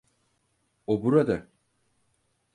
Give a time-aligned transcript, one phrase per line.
[0.87, 1.47] O burada.